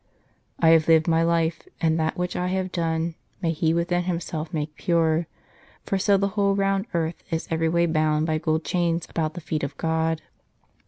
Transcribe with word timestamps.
"I 0.59 0.69
have 0.69 0.87
lived 0.87 1.07
my 1.07 1.21
life, 1.21 1.67
and 1.79 1.99
that 1.99 2.17
which 2.17 2.35
I 2.35 2.47
have 2.47 2.71
done 2.71 3.13
May 3.39 3.51
He 3.51 3.71
within 3.71 4.05
Himself 4.05 4.51
make 4.51 4.73
pure; 4.75 5.27
For 5.85 5.99
so 5.99 6.17
the 6.17 6.29
whole 6.29 6.55
round 6.55 6.87
earth 6.95 7.21
is 7.29 7.47
every 7.51 7.69
way 7.69 7.85
Bound 7.85 8.25
by 8.25 8.39
gold 8.39 8.63
chains 8.65 9.05
about 9.07 9.35
the 9.35 9.41
feet 9.41 9.61
of 9.63 9.77
God." 9.77 10.23